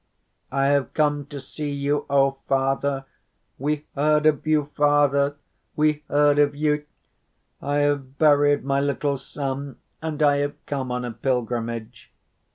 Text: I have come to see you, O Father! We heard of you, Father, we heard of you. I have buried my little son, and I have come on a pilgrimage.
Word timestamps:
I 0.51 0.65
have 0.69 0.95
come 0.95 1.27
to 1.27 1.39
see 1.39 1.71
you, 1.71 2.07
O 2.09 2.39
Father! 2.47 3.05
We 3.59 3.85
heard 3.93 4.25
of 4.25 4.47
you, 4.47 4.71
Father, 4.73 5.35
we 5.75 6.03
heard 6.09 6.39
of 6.39 6.55
you. 6.55 6.85
I 7.61 7.81
have 7.81 8.17
buried 8.17 8.63
my 8.63 8.79
little 8.79 9.17
son, 9.17 9.77
and 10.01 10.23
I 10.23 10.37
have 10.37 10.55
come 10.65 10.91
on 10.91 11.05
a 11.05 11.11
pilgrimage. 11.11 12.11